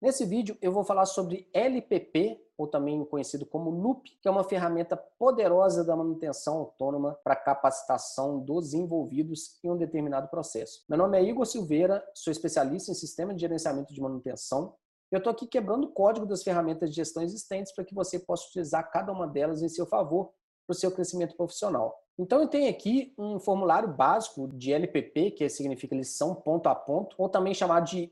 [0.00, 4.42] Nesse vídeo eu vou falar sobre LPP, ou também conhecido como Loop, que é uma
[4.42, 10.84] ferramenta poderosa da manutenção autônoma para capacitação dos envolvidos em um determinado processo.
[10.88, 14.74] Meu nome é Igor Silveira, sou especialista em sistema de gerenciamento de manutenção.
[15.12, 18.48] Eu estou aqui quebrando o código das ferramentas de gestão existentes para que você possa
[18.48, 20.32] utilizar cada uma delas em seu favor
[20.66, 21.94] para o seu crescimento profissional.
[22.18, 27.16] Então eu tenho aqui um formulário básico de LPP, que significa lição ponto a ponto,
[27.18, 28.10] ou também chamado de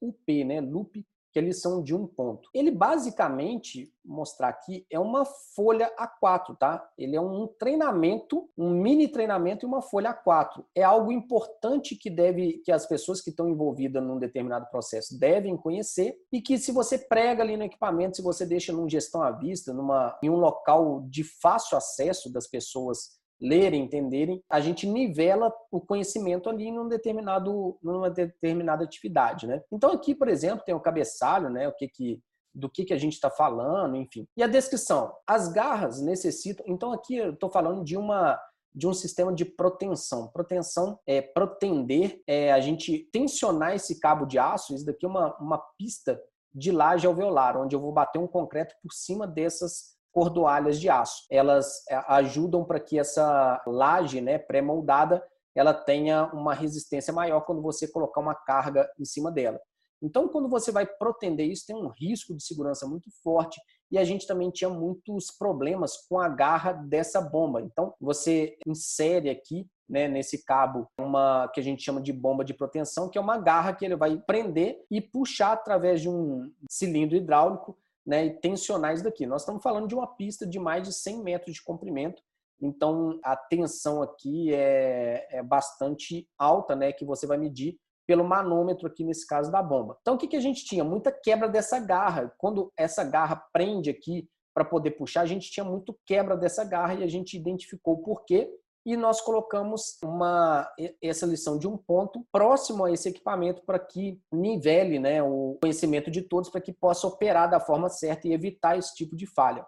[0.00, 0.62] LUP, né?
[0.62, 2.48] Loop que eles são de um ponto.
[2.54, 6.88] Ele basicamente, mostrar aqui, é uma folha A4, tá?
[6.96, 10.64] Ele é um treinamento, um mini treinamento e uma folha A4.
[10.74, 15.56] É algo importante que deve, que as pessoas que estão envolvidas num determinado processo devem
[15.56, 19.30] conhecer e que se você prega ali no equipamento, se você deixa num gestão à
[19.30, 25.52] vista, numa, em um local de fácil acesso das pessoas lerem, entenderem, a gente nivela
[25.70, 29.62] o conhecimento ali num determinado, numa determinada atividade, né?
[29.70, 31.68] Então aqui, por exemplo, tem o cabeçalho, né?
[31.68, 32.22] O que que
[32.54, 34.26] do que, que a gente está falando, enfim.
[34.36, 35.14] E a descrição.
[35.26, 36.64] As garras necessitam.
[36.68, 38.40] Então, aqui eu estou falando de uma
[38.74, 40.28] de um sistema de proteção.
[40.28, 44.74] Proteção é protender, é a gente tensionar esse cabo de aço.
[44.74, 46.20] Isso daqui é uma, uma pista
[46.54, 51.24] de laje alveolar, onde eu vou bater um concreto por cima dessas cordoalhas de aço.
[51.30, 55.22] Elas é, ajudam para que essa laje né, pré-moldada
[55.54, 59.60] ela tenha uma resistência maior quando você colocar uma carga em cima dela.
[60.00, 64.04] Então, quando você vai protender isso, tem um risco de segurança muito forte e a
[64.04, 67.60] gente também tinha muitos problemas com a garra dessa bomba.
[67.60, 72.54] Então, você insere aqui, né, nesse cabo, uma que a gente chama de bomba de
[72.54, 77.16] proteção, que é uma garra que ele vai prender e puxar através de um cilindro
[77.16, 77.76] hidráulico
[78.08, 79.26] né, e tensionar isso daqui.
[79.26, 82.22] Nós estamos falando de uma pista de mais de 100 metros de comprimento,
[82.58, 88.86] então a tensão aqui é, é bastante alta, né, que você vai medir pelo manômetro
[88.86, 89.98] aqui nesse caso da bomba.
[90.00, 90.82] Então o que, que a gente tinha?
[90.82, 92.32] Muita quebra dessa garra.
[92.38, 96.94] Quando essa garra prende aqui para poder puxar, a gente tinha muito quebra dessa garra
[96.94, 98.50] e a gente identificou o porquê
[98.88, 100.66] e nós colocamos uma,
[101.02, 106.10] essa lição de um ponto próximo a esse equipamento para que nivele né, o conhecimento
[106.10, 109.66] de todos para que possa operar da forma certa e evitar esse tipo de falha.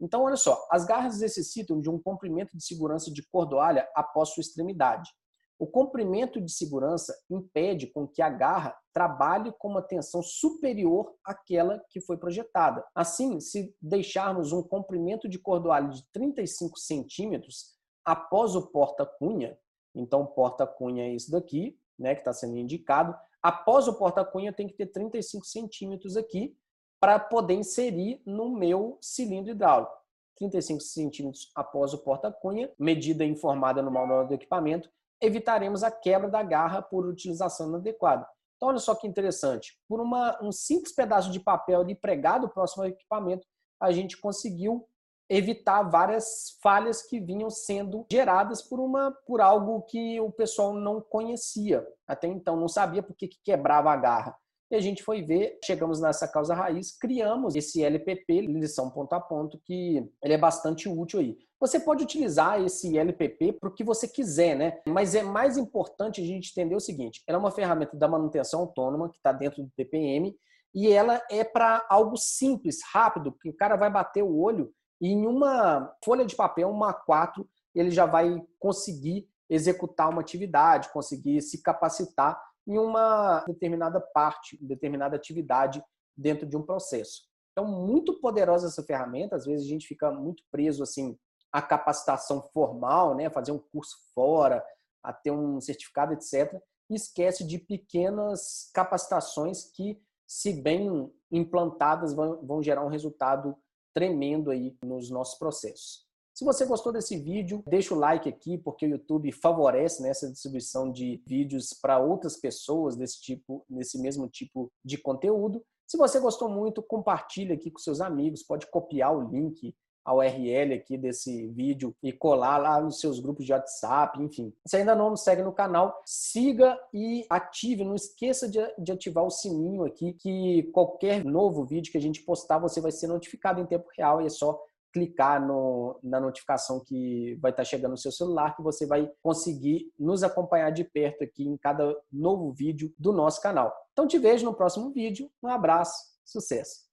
[0.00, 4.40] Então, olha só, as garras necessitam de um comprimento de segurança de cordoalha após sua
[4.40, 5.10] extremidade.
[5.58, 11.78] O comprimento de segurança impede com que a garra trabalhe com uma tensão superior àquela
[11.90, 12.82] que foi projetada.
[12.94, 19.58] Assim, se deixarmos um comprimento de cordoalha de 35 centímetros, após o porta-cunha,
[19.94, 24.74] então porta-cunha é isso daqui, né, que está sendo indicado, após o porta-cunha tem que
[24.74, 26.56] ter 35 centímetros aqui
[27.00, 29.92] para poder inserir no meu cilindro hidráulico.
[30.36, 34.90] 35 centímetros após o porta-cunha, medida informada no manual do equipamento,
[35.20, 38.26] evitaremos a quebra da garra por utilização inadequada.
[38.56, 39.78] Então, olha só que interessante.
[39.88, 43.46] Por uma, um simples pedaço de papel ali pregado próximo ao equipamento,
[43.80, 44.88] a gente conseguiu
[45.32, 51.00] evitar várias falhas que vinham sendo geradas por uma por algo que o pessoal não
[51.00, 54.36] conhecia até então, não sabia por que, que quebrava a garra.
[54.70, 59.20] E a gente foi ver, chegamos nessa causa raiz, criamos esse LPP, lição ponto a
[59.20, 61.36] ponto, que ele é bastante útil aí.
[61.60, 64.80] Você pode utilizar esse LPP para o que você quiser, né?
[64.88, 68.60] Mas é mais importante a gente entender o seguinte: ela é uma ferramenta da manutenção
[68.60, 70.34] autônoma que está dentro do TPM
[70.74, 75.08] e ela é para algo simples, rápido, que o cara vai bater o olho e
[75.08, 81.42] em uma folha de papel, uma A4, ele já vai conseguir executar uma atividade, conseguir
[81.42, 85.84] se capacitar em uma determinada parte, determinada atividade
[86.16, 87.22] dentro de um processo.
[87.50, 89.34] Então, muito poderosa essa ferramenta.
[89.34, 91.18] Às vezes a gente fica muito preso assim
[91.50, 94.64] à capacitação formal, né, fazer um curso fora,
[95.02, 96.62] a ter um certificado, etc.
[96.88, 103.56] E esquece de pequenas capacitações que, se bem implantadas, vão, vão gerar um resultado
[103.94, 106.06] tremendo aí nos nossos processos.
[106.34, 110.32] Se você gostou desse vídeo, deixa o like aqui, porque o YouTube favorece nessa né,
[110.32, 115.62] distribuição de vídeos para outras pessoas desse tipo, nesse mesmo tipo de conteúdo.
[115.86, 120.74] Se você gostou muito, compartilhe aqui com seus amigos, pode copiar o link, a URL
[120.74, 124.52] aqui desse vídeo e colar lá nos seus grupos de WhatsApp, enfim.
[124.66, 129.24] Se ainda não nos segue no canal, siga e ative, não esqueça de, de ativar
[129.24, 133.60] o sininho aqui, que qualquer novo vídeo que a gente postar, você vai ser notificado
[133.60, 134.60] em tempo real e é só
[134.92, 139.90] clicar no, na notificação que vai estar chegando no seu celular, que você vai conseguir
[139.98, 143.74] nos acompanhar de perto aqui em cada novo vídeo do nosso canal.
[143.92, 145.30] Então te vejo no próximo vídeo.
[145.42, 145.94] Um abraço,
[146.24, 146.91] sucesso!